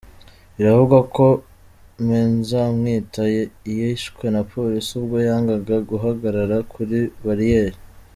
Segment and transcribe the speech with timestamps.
[0.55, 1.25] Biravugwa ko
[2.05, 3.23] Me Nzamwita
[3.77, 7.77] yishwe na Polisi ubwo yangaga guhagarara kuri bariyeri.